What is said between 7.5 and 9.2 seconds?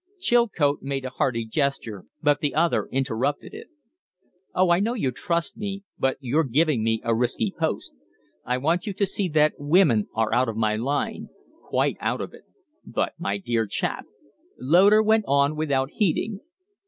post. I want you to